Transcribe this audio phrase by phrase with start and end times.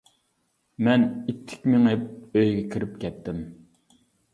[0.87, 3.51] مەن ئىتتىك مېڭىپ، ئۆيگە كىرىپ كەتتىم.